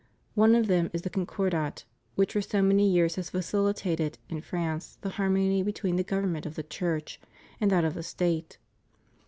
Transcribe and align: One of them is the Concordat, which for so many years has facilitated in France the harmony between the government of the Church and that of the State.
One 0.33 0.55
of 0.55 0.65
them 0.65 0.89
is 0.93 1.03
the 1.03 1.11
Concordat, 1.11 1.83
which 2.15 2.33
for 2.33 2.41
so 2.41 2.63
many 2.63 2.89
years 2.89 3.17
has 3.17 3.29
facilitated 3.29 4.17
in 4.29 4.41
France 4.41 4.97
the 5.01 5.09
harmony 5.09 5.61
between 5.61 5.95
the 5.95 6.03
government 6.03 6.47
of 6.47 6.55
the 6.55 6.63
Church 6.63 7.21
and 7.59 7.69
that 7.69 7.85
of 7.85 7.93
the 7.93 8.01
State. 8.01 8.57